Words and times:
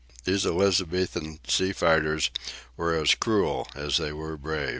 "These 0.25 0.47
Elizabethan 0.47 1.41
sea 1.47 1.73
fighters 1.73 2.31
were 2.75 2.95
as 2.95 3.13
cruel 3.13 3.67
as 3.75 3.97
they 3.97 4.11
were 4.11 4.35
brave. 4.35 4.69